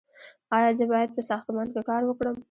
[0.57, 2.35] ایا زه باید په ساختمان کې کار وکړم؟